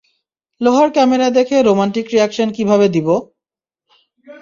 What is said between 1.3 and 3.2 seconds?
দেখে romantic reaction কিভাবে দিবো?